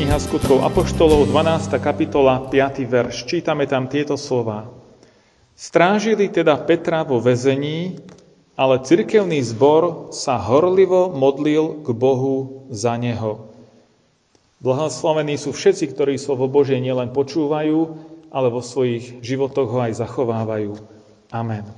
[0.00, 1.76] Kniha skutkov Apoštolov, 12.
[1.76, 2.88] kapitola, 5.
[2.88, 3.28] verš.
[3.28, 4.72] Čítame tam tieto slova.
[5.52, 8.00] Strážili teda Petra vo vezení,
[8.56, 13.52] ale cirkevný zbor sa horlivo modlil k Bohu za neho.
[14.64, 17.78] Blahoslavení sú všetci, ktorí slovo Božie nielen počúvajú,
[18.32, 20.80] ale vo svojich životoch ho aj zachovávajú.
[21.28, 21.68] Amen.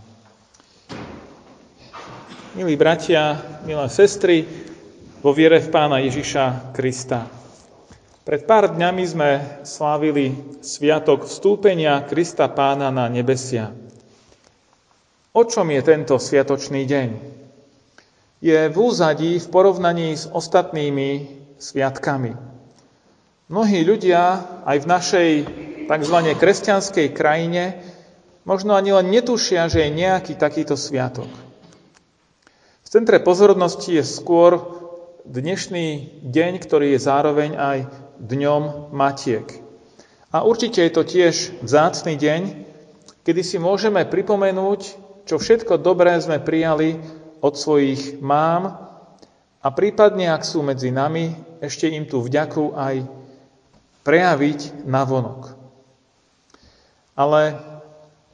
[2.55, 4.47] Milí bratia, milé sestry,
[5.19, 7.42] vo viere v Pána Ježiša Krista.
[8.23, 9.31] Pred pár dňami sme
[9.67, 10.31] slávili
[10.63, 13.75] sviatok vstúpenia Krista Pána na nebesia.
[15.35, 17.09] O čom je tento sviatočný deň?
[18.39, 22.39] Je v úzadí v porovnaní s ostatnými sviatkami.
[23.51, 24.39] Mnohí ľudia
[24.71, 25.31] aj v našej
[25.91, 26.17] tzv.
[26.39, 27.83] kresťanskej krajine
[28.47, 31.27] možno ani len netušia, že je nejaký takýto sviatok.
[32.87, 34.63] V centre pozornosti je skôr
[35.27, 37.79] dnešný deň, ktorý je zároveň aj
[38.23, 39.51] dňom Matiek.
[40.33, 42.43] A určite je to tiež vzácný deň,
[43.27, 44.81] kedy si môžeme pripomenúť,
[45.27, 47.03] čo všetko dobré sme prijali
[47.43, 48.79] od svojich mám
[49.63, 53.07] a prípadne, ak sú medzi nami, ešte im tú vďaku aj
[54.03, 55.55] prejaviť na vonok.
[57.15, 57.55] Ale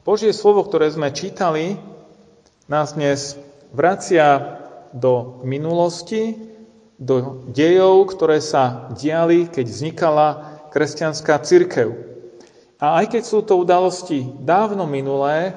[0.01, 1.77] Božie slovo, ktoré sme čítali,
[2.65, 3.37] nás dnes
[3.69, 4.57] vracia
[4.95, 6.33] do minulosti,
[6.99, 10.27] do dejov, ktoré sa diali, keď vznikala
[10.75, 11.95] kresťanská církev.
[12.79, 15.55] A aj keď sú to udalosti dávno minulé,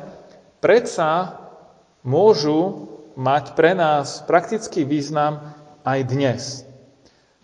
[0.63, 1.39] predsa
[2.07, 6.43] môžu mať pre nás praktický význam aj dnes.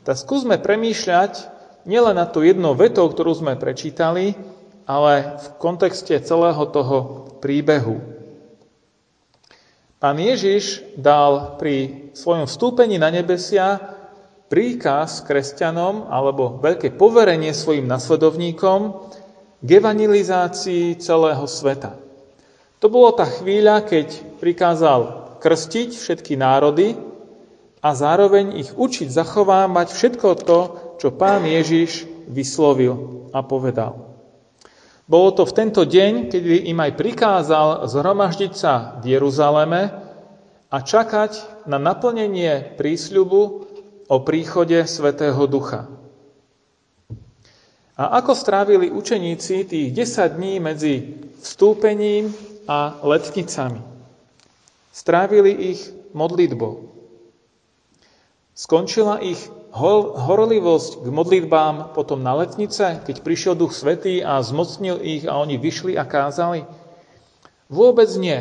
[0.06, 1.50] Tak skúsme premýšľať
[1.84, 4.38] nielen na tú jednou vetou, ktorú sme prečítali,
[4.88, 8.17] ale v kontexte celého toho príbehu.
[9.98, 13.82] Pán Ježiš dal pri svojom vstúpení na nebesia
[14.46, 18.94] príkaz kresťanom alebo veľké poverenie svojim nasledovníkom
[19.58, 21.98] k evangelizácii celého sveta.
[22.78, 26.94] To bolo tá chvíľa, keď prikázal krstiť všetky národy
[27.82, 30.60] a zároveň ich učiť zachovávať všetko to,
[31.02, 34.07] čo pán Ježiš vyslovil a povedal.
[35.08, 39.88] Bolo to v tento deň, kedy im aj prikázal zhromaždiť sa v Jeruzaleme
[40.68, 43.40] a čakať na naplnenie prísľubu
[44.04, 45.88] o príchode Svetého Ducha.
[47.96, 52.28] A ako strávili učeníci tých 10 dní medzi vstúpením
[52.68, 53.80] a letnicami?
[54.92, 56.84] Strávili ich modlitbou.
[58.52, 59.40] Skončila ich
[59.72, 65.60] horlivosť k modlitbám potom na letnice, keď prišiel Duch Svetý a zmocnil ich a oni
[65.60, 66.64] vyšli a kázali?
[67.68, 68.38] Vôbec nie.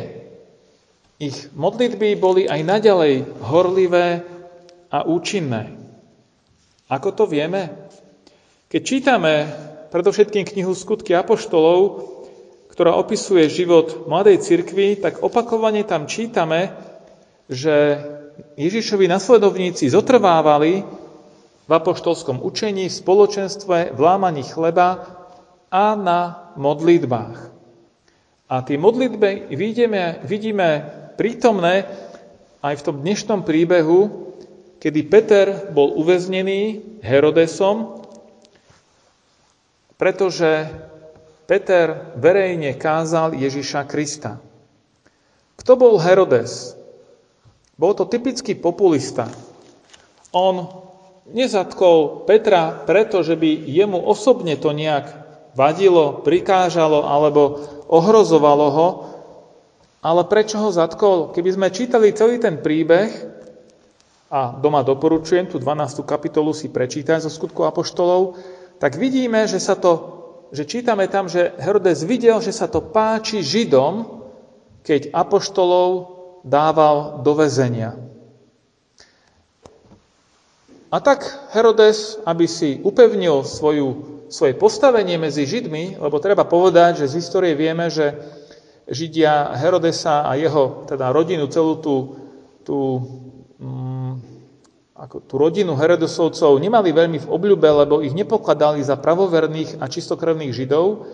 [1.20, 4.24] Ich modlitby boli aj naďalej horlivé
[4.88, 5.76] a účinné.
[6.88, 7.68] Ako to vieme?
[8.72, 9.34] Keď čítame
[9.92, 12.08] predovšetkým knihu Skutky Apoštolov,
[12.72, 16.72] ktorá opisuje život mladej cirkvi, tak opakovane tam čítame,
[17.50, 18.00] že
[18.54, 20.86] Ježišovi nasledovníci zotrvávali
[21.68, 25.04] v apoštolskom učení, v spoločenstve, v lámaní chleba
[25.68, 27.52] a na modlitbách.
[28.48, 30.68] A tie modlitby vidíme, vidíme
[31.20, 31.84] prítomné
[32.64, 34.32] aj v tom dnešnom príbehu,
[34.80, 38.00] kedy Peter bol uväznený Herodesom,
[40.00, 40.72] pretože
[41.44, 44.40] Peter verejne kázal Ježiša Krista.
[45.60, 46.72] Kto bol Herodes?
[47.76, 49.28] Bol to typický populista.
[50.32, 50.87] On
[51.32, 55.10] nezatkol Petra preto, že by jemu osobne to nejak
[55.56, 58.88] vadilo, prikážalo alebo ohrozovalo ho,
[59.98, 61.34] ale prečo ho zatkol?
[61.34, 63.38] Keby sme čítali celý ten príbeh,
[64.28, 66.04] a doma doporučujem tú 12.
[66.04, 68.36] kapitolu si prečítať zo skutku Apoštolov,
[68.76, 69.92] tak vidíme, že, sa to,
[70.52, 74.20] že čítame tam, že Herodes videl, že sa to páči Židom,
[74.84, 75.90] keď Apoštolov
[76.44, 77.96] dával do väzenia.
[80.88, 87.12] A tak Herodes, aby si upevnil svoju, svoje postavenie medzi Židmi, lebo treba povedať, že
[87.12, 88.16] z histórie vieme, že
[88.88, 91.96] Židia Herodesa a jeho teda rodinu, celú tú,
[92.64, 92.78] tú
[93.60, 94.12] mm,
[94.96, 100.56] ako tú rodinu Herodosovcov nemali veľmi v obľube, lebo ich nepokladali za pravoverných a čistokrvných
[100.56, 101.04] Židov,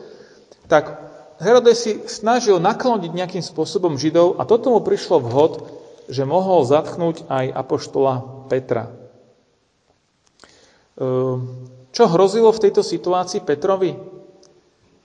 [0.71, 1.03] tak
[1.43, 5.53] Herodes si snažil nakloniť nejakým spôsobom Židov a toto mu prišlo vhod,
[6.07, 9.04] že mohol zatknúť aj apoštola Petra.
[11.95, 13.95] Čo hrozilo v tejto situácii Petrovi?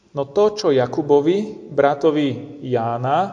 [0.09, 3.31] No to, čo Jakubovi, bratovi Jána, e,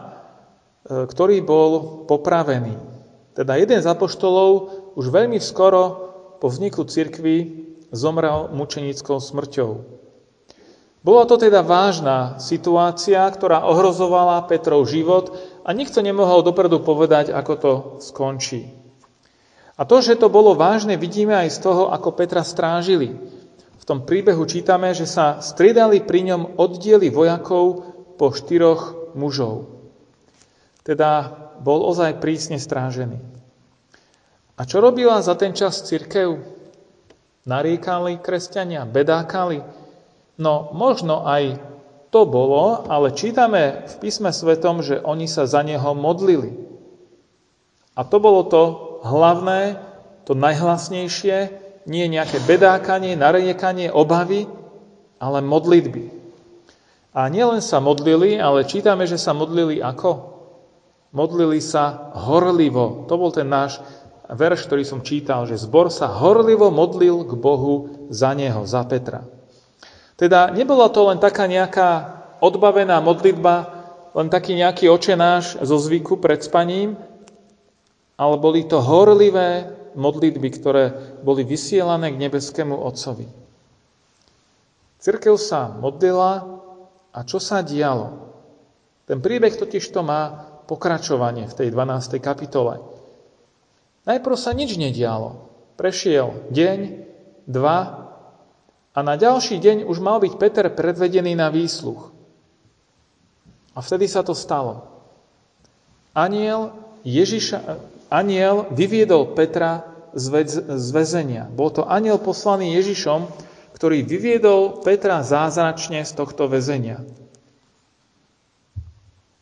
[1.09, 2.77] ktorý bol popravený.
[3.33, 4.51] Teda jeden z apoštolov
[4.93, 5.81] už veľmi skoro
[6.37, 9.97] po vzniku cirkvy zomrel mučenickou smrťou.
[11.01, 15.33] Bola to teda vážna situácia, ktorá ohrozovala Petrov život
[15.65, 17.71] a nikto nemohol dopredu povedať, ako to
[18.05, 18.76] skončí.
[19.77, 23.13] A to, že to bolo vážne, vidíme aj z toho, ako Petra strážili.
[23.77, 27.85] V tom príbehu čítame, že sa striedali pri ňom oddiely vojakov
[28.17, 29.69] po štyroch mužov.
[30.81, 31.29] Teda
[31.61, 33.21] bol ozaj prísne strážený.
[34.57, 36.41] A čo robila za ten čas církev?
[37.45, 39.61] Nariekali kresťania, bedákali,
[40.37, 41.57] No možno aj
[42.13, 46.53] to bolo, ale čítame v písme svetom, že oni sa za neho modlili.
[47.97, 49.79] A to bolo to hlavné,
[50.27, 51.37] to najhlasnejšie,
[51.87, 54.45] nie nejaké bedákanie, nariekanie, obavy,
[55.17, 56.11] ale modlitby.
[57.15, 60.37] A nielen sa modlili, ale čítame, že sa modlili ako?
[61.15, 63.07] Modlili sa horlivo.
[63.09, 63.81] To bol ten náš
[64.29, 69.23] verš, ktorý som čítal, že zbor sa horlivo modlil k Bohu za neho, za Petra.
[70.19, 73.73] Teda nebola to len taká nejaká odbavená modlitba,
[74.17, 76.97] len taký nejaký očenáš zo zvyku pred spaním,
[78.17, 80.83] ale boli to horlivé modlitby, ktoré
[81.21, 83.29] boli vysielané k nebeskému Otcovi.
[84.97, 86.41] Cirkev sa modlila
[87.13, 88.27] a čo sa dialo?
[89.05, 92.17] Ten príbeh totiž to má pokračovanie v tej 12.
[92.19, 92.81] kapitole.
[94.03, 95.47] Najprv sa nič nedialo.
[95.77, 96.79] Prešiel deň,
[97.47, 98.07] dva,
[98.97, 102.09] a na ďalší deň už mal byť Peter predvedený na výsluch.
[103.77, 104.89] A vtedy sa to stalo.
[106.17, 106.73] Aniel,
[107.05, 107.61] Ježiša,
[108.07, 109.85] aniel vyviedol Petra
[110.17, 111.45] z väzenia.
[111.51, 113.27] Bol to aniel poslaný Ježišom,
[113.77, 117.05] ktorý vyviedol Petra zázračne z tohto väzenia.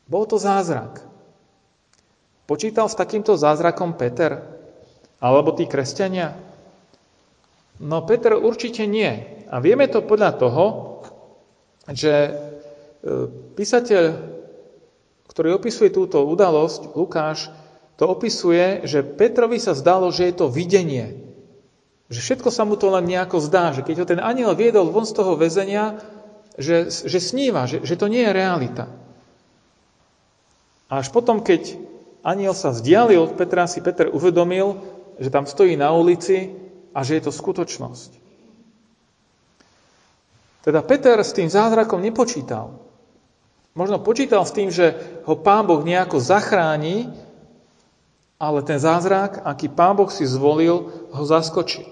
[0.06, 1.02] Bol to zázrak.
[2.46, 4.44] Počítal s takýmto zázrakom Peter?
[5.18, 6.38] Alebo tí kresťania?
[7.82, 9.10] No Peter určite nie.
[9.50, 10.66] A vieme to podľa toho,
[11.90, 12.32] že e,
[13.58, 14.04] písateľ,
[15.26, 17.50] ktorý opisuje túto udalosť, Lukáš,
[17.96, 21.16] to opisuje, že Petrovi sa zdalo, že je to videnie.
[22.12, 25.08] Že všetko sa mu to len nejako zdá, že keď ho ten aniel viedol von
[25.08, 26.04] z toho väzenia,
[26.60, 28.86] že, že sníva, že, že to nie je realita.
[30.92, 31.76] A až potom, keď
[32.22, 34.78] aniel sa vzdialil od Petra, si Peter uvedomil,
[35.18, 36.52] že tam stojí na ulici
[36.94, 38.12] a že je to skutočnosť.
[40.66, 42.76] Teda Peter s tým zázrakom nepočítal.
[43.76, 44.96] Možno počítal s tým, že
[45.28, 47.12] ho Pán Boh nejako zachráni,
[48.36, 51.88] ale ten zázrak, aký Pán Boh si zvolil, ho zaskočí.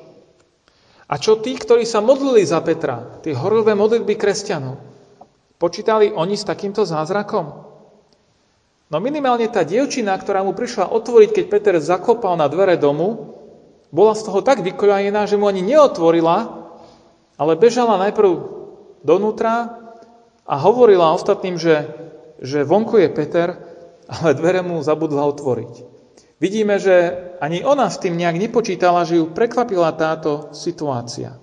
[1.08, 4.80] A čo tí, ktorí sa modlili za Petra, tie horlivé modlitby kresťanov,
[5.60, 7.64] počítali oni s takýmto zázrakom?
[8.92, 13.40] No minimálne tá dievčina, ktorá mu prišla otvoriť, keď Peter zakopal na dvere domu,
[13.94, 16.66] bola z toho tak vykoľajená, že mu ani neotvorila,
[17.38, 18.32] ale bežala najprv
[19.06, 19.80] donútra
[20.44, 21.94] a hovorila ostatným, že,
[22.42, 23.54] že vonku je Peter,
[24.10, 25.93] ale dvere mu zabudla otvoriť.
[26.44, 31.40] Vidíme, že ani ona s tým nejak nepočítala, že ju prekvapila táto situácia.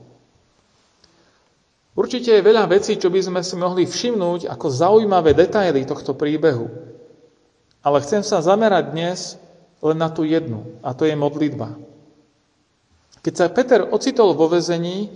[1.97, 6.69] Určite je veľa vecí, čo by sme si mohli všimnúť ako zaujímavé detaily tohto príbehu.
[7.81, 9.41] Ale chcem sa zamerať dnes
[9.81, 11.81] len na tú jednu, a to je modlitba.
[13.25, 15.09] Keď sa Peter ocitol vo vezení,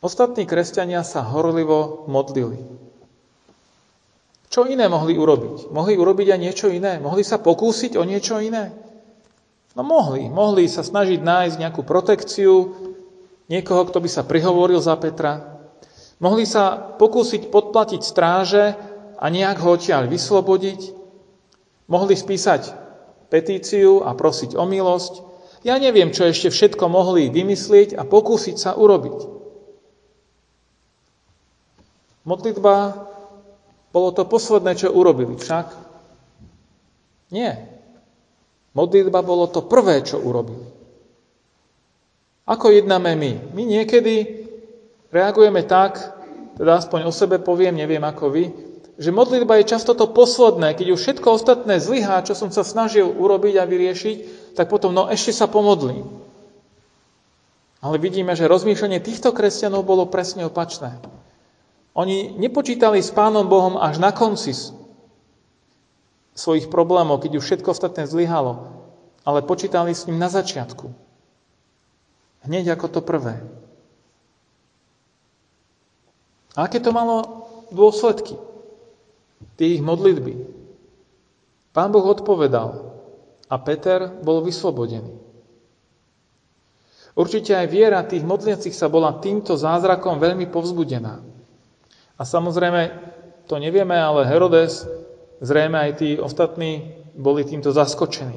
[0.00, 2.56] Ostatní kresťania sa horlivo modlili.
[4.50, 5.70] Čo iné mohli urobiť?
[5.70, 6.98] Mohli urobiť aj niečo iné?
[6.98, 8.74] Mohli sa pokúsiť o niečo iné?
[9.78, 10.26] No mohli.
[10.26, 12.74] Mohli sa snažiť nájsť nejakú protekciu,
[13.46, 15.62] niekoho, kto by sa prihovoril za Petra.
[16.18, 18.74] Mohli sa pokúsiť podplatiť stráže
[19.22, 20.98] a nejak ho odtiaľ vyslobodiť.
[21.86, 22.74] Mohli spísať
[23.30, 25.30] petíciu a prosiť o milosť.
[25.62, 29.38] Ja neviem, čo ešte všetko mohli vymyslieť a pokúsiť sa urobiť.
[32.26, 33.09] Modlitba
[33.90, 35.66] bolo to posledné, čo urobili však.
[37.34, 37.66] Nie.
[38.74, 40.62] Modlitba bolo to prvé, čo urobili.
[42.46, 43.54] Ako jednáme my?
[43.54, 44.46] My niekedy
[45.10, 45.98] reagujeme tak,
[46.58, 48.44] teda aspoň o sebe poviem, neviem ako vy,
[49.00, 53.08] že modlitba je často to posledné, keď už všetko ostatné zlyhá, čo som sa snažil
[53.08, 54.16] urobiť a vyriešiť,
[54.58, 56.04] tak potom, no ešte sa pomodlím.
[57.80, 61.00] Ale vidíme, že rozmýšľanie týchto kresťanov bolo presne opačné.
[61.94, 64.54] Oni nepočítali s Pánom Bohom až na konci
[66.34, 68.86] svojich problémov, keď už všetko ostatné zlyhalo,
[69.26, 70.88] ale počítali s ním na začiatku.
[72.46, 73.42] Hneď ako to prvé.
[76.56, 78.38] A aké to malo dôsledky?
[79.60, 80.40] Tie ich modlitby.
[81.70, 82.96] Pán Boh odpovedal
[83.46, 85.14] a Peter bol vyslobodený.
[87.14, 91.29] Určite aj viera tých modliacich sa bola týmto zázrakom veľmi povzbudená.
[92.20, 92.92] A samozrejme,
[93.48, 94.84] to nevieme, ale Herodes,
[95.40, 98.36] zrejme aj tí ostatní, boli týmto zaskočení.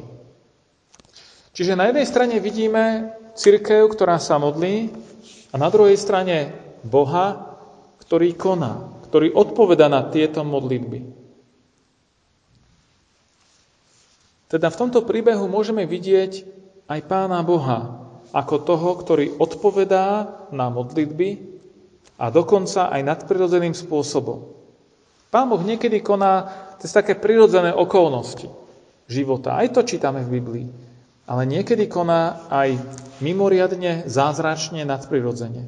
[1.52, 4.90] Čiže na jednej strane vidíme církev, ktorá sa modlí,
[5.54, 7.60] a na druhej strane Boha,
[8.02, 11.06] ktorý koná, ktorý odpoveda na tieto modlitby.
[14.50, 16.48] Teda v tomto príbehu môžeme vidieť
[16.90, 18.02] aj Pána Boha,
[18.34, 21.53] ako toho, ktorý odpovedá na modlitby
[22.24, 24.48] a dokonca aj nadprirodzeným spôsobom.
[25.28, 26.48] Pán Boh niekedy koná
[26.80, 28.48] cez také prirodzené okolnosti
[29.12, 29.60] života.
[29.60, 30.68] Aj to čítame v Biblii.
[31.28, 32.80] Ale niekedy koná aj
[33.20, 35.68] mimoriadne, zázračne, nadprirodzene.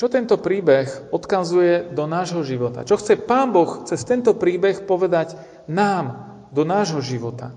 [0.00, 2.88] Čo tento príbeh odkazuje do nášho života?
[2.88, 5.36] Čo chce Pán Boh cez tento príbeh povedať
[5.68, 7.52] nám, do nášho života?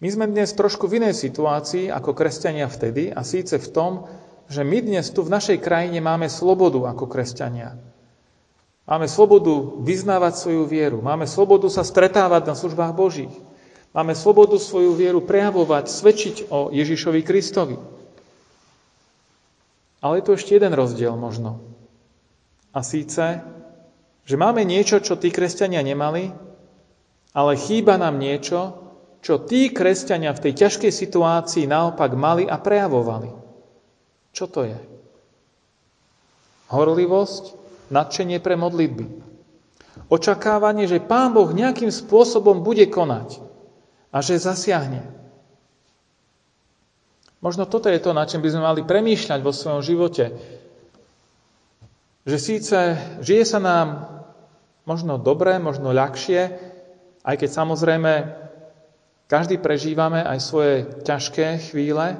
[0.00, 3.92] My sme dnes trošku v inej situácii ako kresťania vtedy a síce v tom,
[4.48, 7.76] že my dnes tu v našej krajine máme slobodu ako kresťania.
[8.88, 9.52] Máme slobodu
[9.84, 13.30] vyznávať svoju vieru, máme slobodu sa stretávať na službách Božích,
[13.92, 17.76] máme slobodu svoju vieru prejavovať, svedčiť o Ježišovi Kristovi.
[20.00, 21.60] Ale je tu ešte jeden rozdiel možno.
[22.72, 23.44] A síce,
[24.24, 26.32] že máme niečo, čo tí kresťania nemali,
[27.36, 28.79] ale chýba nám niečo,
[29.20, 33.28] čo tí kresťania v tej ťažkej situácii naopak mali a prejavovali.
[34.32, 34.78] Čo to je?
[36.72, 37.56] Horlivosť,
[37.92, 39.06] nadšenie pre modlitby.
[40.08, 43.42] Očakávanie, že Pán Boh nejakým spôsobom bude konať
[44.10, 45.04] a že zasiahne.
[47.40, 50.24] Možno toto je to, na čom by sme mali premýšľať vo svojom živote.
[52.28, 52.78] Že síce
[53.24, 53.88] žije sa nám
[54.84, 56.40] možno dobre, možno ľahšie,
[57.24, 58.12] aj keď samozrejme
[59.30, 60.74] každý prežívame aj svoje
[61.06, 62.18] ťažké chvíle,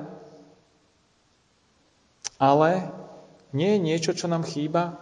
[2.39, 2.71] ale
[3.51, 4.95] nie je niečo, čo nám chýba.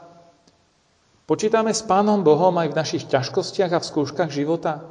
[1.28, 4.88] Počítame s Pánom Bohom aj v našich ťažkostiach a v skúškach života.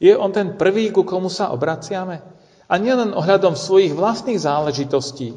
[0.00, 2.24] Je On ten prvý, ku komu sa obraciame?
[2.66, 5.36] A nielen ohľadom svojich vlastných záležitostí,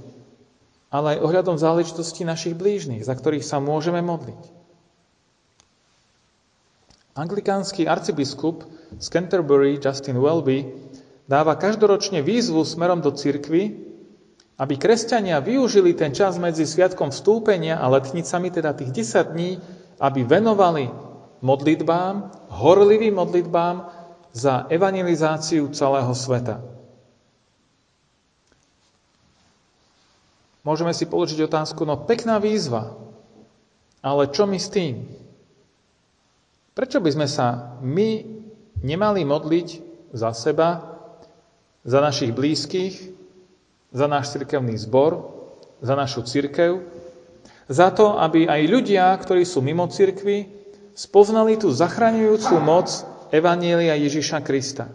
[0.89, 4.41] ale aj ohľadom záležitostí našich blížnych, za ktorých sa môžeme modliť.
[7.19, 8.63] Anglikánsky arcibiskup
[8.95, 10.88] z Canterbury Justin Welby
[11.29, 13.85] dáva každoročne výzvu smerom do cirkvy,
[14.57, 19.61] aby kresťania využili ten čas medzi sviatkom vstúpenia a letnicami, teda tých 10 dní,
[20.01, 20.89] aby venovali
[21.45, 23.87] modlitbám, horlivým modlitbám
[24.33, 26.59] za evangelizáciu celého sveta.
[30.65, 32.99] Môžeme si položiť otázku, no pekná výzva,
[34.03, 35.07] ale čo my s tým?
[36.75, 38.27] Prečo by sme sa my
[38.83, 39.67] nemali modliť
[40.11, 40.98] za seba,
[41.89, 42.93] za našich blízkych,
[43.89, 45.25] za náš cirkevný zbor,
[45.81, 46.85] za našu cirkev,
[47.65, 50.45] za to, aby aj ľudia, ktorí sú mimo cirkvy,
[50.93, 52.93] spoznali tú zachraňujúcu moc
[53.33, 54.93] Evanielia Ježiša Krista.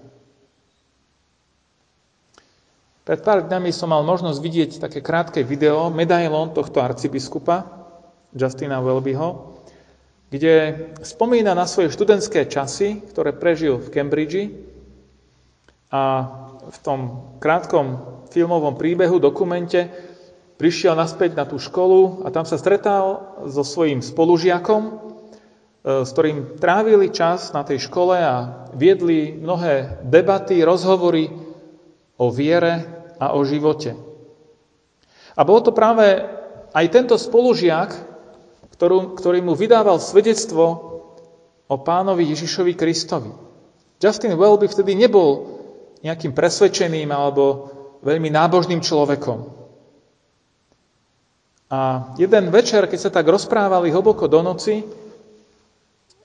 [3.04, 7.66] Pred pár dňami som mal možnosť vidieť také krátke video, medailón tohto arcibiskupa,
[8.34, 9.54] Justina Welbyho,
[10.30, 10.54] kde
[11.06, 14.50] spomína na svoje študentské časy, ktoré prežil v Cambridge
[15.94, 16.26] a
[16.70, 17.00] v tom
[17.40, 19.90] krátkom filmovom príbehu, dokumente,
[20.56, 24.92] prišiel naspäť na tú školu a tam sa stretal so svojím spolužiakom, e,
[26.06, 31.30] s ktorým trávili čas na tej škole a viedli mnohé debaty, rozhovory
[32.18, 32.86] o viere
[33.18, 33.98] a o živote.
[35.34, 36.22] A bol to práve
[36.74, 37.90] aj tento spolužiak,
[38.74, 40.94] ktorú, ktorý mu vydával svedectvo
[41.70, 43.30] o pánovi Ježišovi Kristovi.
[44.02, 45.53] Justin Welby vtedy nebol
[46.04, 47.72] nejakým presvedčeným alebo
[48.04, 49.48] veľmi nábožným človekom.
[51.72, 54.84] A jeden večer, keď sa tak rozprávali hlboko do noci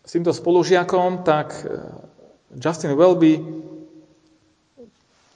[0.04, 1.80] s týmto spolužiakom, tak eh,
[2.60, 3.40] Justin Welby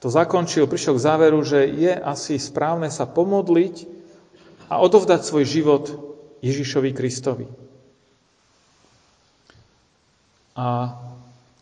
[0.04, 3.88] to zakončil, prišiel k záveru, že je asi správne sa pomodliť
[4.68, 5.84] a odovzdať svoj život
[6.44, 7.48] Ježišovi Kristovi.
[10.54, 10.92] A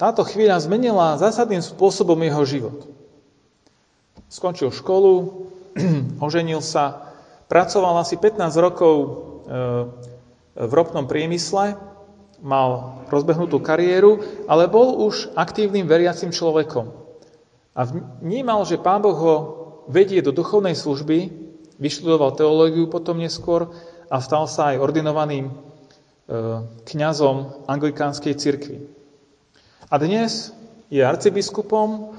[0.03, 2.91] táto chvíľa zmenila zásadným spôsobom jeho život.
[4.27, 5.47] Skončil školu,
[6.27, 7.15] oženil sa,
[7.47, 9.07] pracoval asi 15 rokov e,
[10.59, 11.79] v ropnom priemysle,
[12.43, 16.91] mal rozbehnutú kariéru, ale bol už aktívnym veriacim človekom.
[17.79, 17.87] A
[18.19, 19.35] vnímal, že Pán Boh ho
[19.87, 21.31] vedie do duchovnej služby,
[21.79, 23.71] vyštudoval teológiu potom neskôr
[24.11, 25.53] a stal sa aj ordinovaným e,
[26.91, 29.02] kňazom anglikánskej cirkvi.
[29.93, 30.57] A dnes
[30.89, 32.17] je arcibiskupom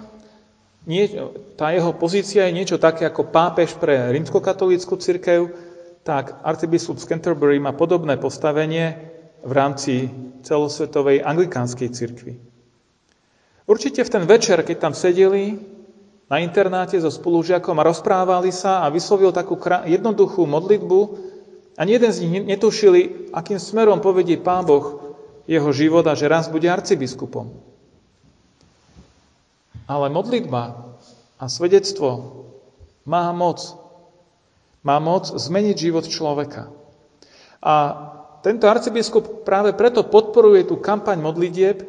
[0.86, 1.10] nie,
[1.58, 5.50] tá jeho pozícia je niečo také ako pápež pre rímskokatolícku cirkev,
[6.04, 9.00] tak arcibiskup z Canterbury má podobné postavenie
[9.42, 10.12] v rámci
[10.44, 12.36] celosvetovej anglikánskej cirkvi.
[13.64, 15.56] Určite v ten večer, keď tam sedeli
[16.28, 19.56] na internáte so spolužiakom a rozprávali sa a vyslovil takú
[19.88, 21.00] jednoduchú modlitbu
[21.80, 25.03] a jeden z nich netušili, akým smerom povedie Pán Boh
[25.44, 27.52] jeho život a že raz bude arcibiskupom.
[29.84, 30.96] Ale modlitba
[31.40, 32.44] a svedectvo
[33.04, 33.76] má moc.
[34.84, 36.72] Má moc zmeniť život človeka.
[37.64, 37.76] A
[38.44, 41.80] tento arcibiskup práve preto podporuje tú kampaň modlitieb,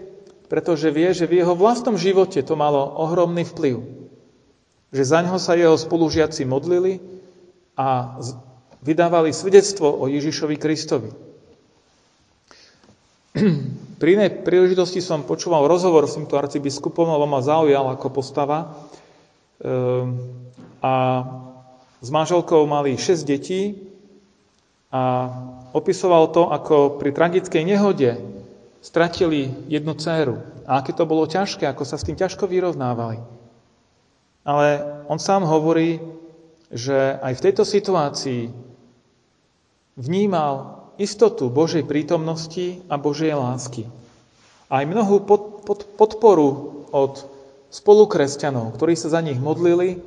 [0.46, 3.82] pretože vie, že v jeho vlastnom živote to malo ohromný vplyv.
[4.94, 7.02] Že za ňo sa jeho spolužiaci modlili
[7.75, 8.18] a
[8.87, 11.11] vydávali svedectvo o Ježišovi Kristovi.
[14.00, 18.79] Pri inej príležitosti som počúval rozhovor s týmto arcibiskupom, lebo ma zaujal ako postava.
[19.59, 20.23] Ehm,
[20.79, 20.95] a
[21.99, 23.75] s manželkou mali 6 detí
[24.95, 25.33] a
[25.75, 28.14] opisoval to, ako pri tragickej nehode
[28.85, 30.38] stratili jednu dceru.
[30.69, 33.19] A aké to bolo ťažké, ako sa s tým ťažko vyrovnávali.
[34.45, 34.67] Ale
[35.09, 35.99] on sám hovorí,
[36.69, 38.53] že aj v tejto situácii
[39.97, 43.88] vnímal istotu Božej prítomnosti a Božej lásky.
[44.70, 47.26] Aj mnohú pod, pod, podporu od
[47.74, 49.98] spolukresťanov, ktorí sa za nich modlili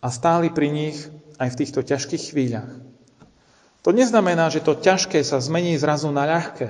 [0.00, 0.96] a stáli pri nich
[1.36, 2.70] aj v týchto ťažkých chvíľach.
[3.86, 6.68] To neznamená, že to ťažké sa zmení zrazu na ľahké,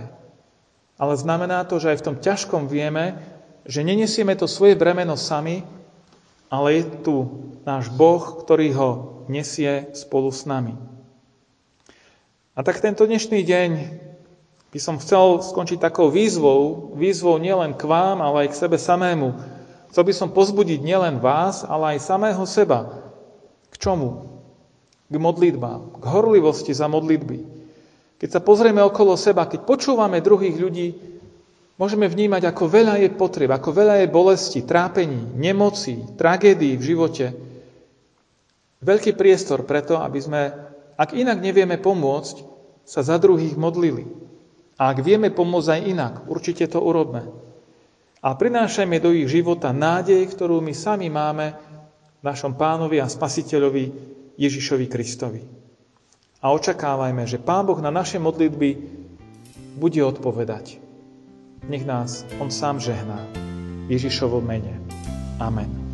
[0.98, 3.16] ale znamená to, že aj v tom ťažkom vieme,
[3.64, 5.62] že nenesieme to svoje bremeno sami,
[6.50, 7.16] ale je tu
[7.62, 8.90] náš Boh, ktorý ho
[9.28, 10.74] nesie spolu s nami.
[12.58, 13.70] A tak tento dnešný deň
[14.74, 19.30] by som chcel skončiť takou výzvou, výzvou nielen k vám, ale aj k sebe samému.
[19.94, 22.98] Chcel by som pozbudiť nielen vás, ale aj samého seba.
[23.70, 24.42] K čomu?
[25.06, 27.46] K modlitbám, k horlivosti za modlitby.
[28.18, 30.98] Keď sa pozrieme okolo seba, keď počúvame druhých ľudí,
[31.78, 37.26] môžeme vnímať, ako veľa je potreb, ako veľa je bolesti, trápení, nemocí, tragédií v živote.
[38.82, 40.42] Veľký priestor preto, aby sme
[40.98, 42.42] ak inak nevieme pomôcť,
[42.88, 44.08] sa za druhých modlili.
[44.80, 47.28] A ak vieme pomôcť aj inak, určite to urobme.
[48.24, 51.52] A prinášajme do ich života nádej, ktorú my sami máme
[52.18, 53.84] v našom pánovi a spasiteľovi
[54.40, 55.42] Ježišovi Kristovi.
[56.40, 58.70] A očakávajme, že Pán Boh na naše modlitby
[59.78, 60.78] bude odpovedať.
[61.66, 63.18] Nech nás On sám žehná.
[63.90, 64.78] Ježišovo mene.
[65.42, 65.87] Amen.